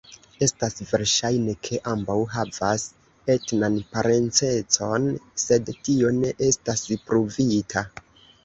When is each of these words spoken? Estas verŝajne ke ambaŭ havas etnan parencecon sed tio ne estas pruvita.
Estas 0.43 0.77
verŝajne 0.91 1.53
ke 1.67 1.79
ambaŭ 1.91 2.15
havas 2.37 2.87
etnan 3.35 3.77
parencecon 3.93 5.07
sed 5.45 5.73
tio 5.85 6.15
ne 6.19 6.33
estas 6.51 6.87
pruvita. 7.07 7.89